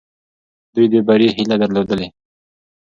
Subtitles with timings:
[0.73, 2.07] دوی د بري هیله درلودلې.